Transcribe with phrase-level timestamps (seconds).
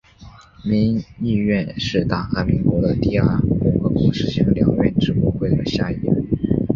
[0.63, 6.15] 民议院是大韩民国的第二共和国实行两院制国会的下议院。